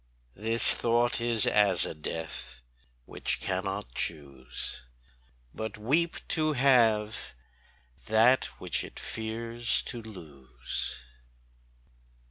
This 0.33 0.73
thought 0.73 1.21
is 1.21 1.45
as 1.45 1.85
a 1.85 1.93
death 1.93 2.63
which 3.05 3.39
cannot 3.39 3.93
choose 3.93 4.81
But 5.53 5.77
weep 5.77 6.27
to 6.29 6.53
have, 6.53 7.35
that 8.07 8.45
which 8.59 8.83
it 8.83 8.99
fears 8.99 9.83
to 9.83 10.01
lose. 10.01 10.97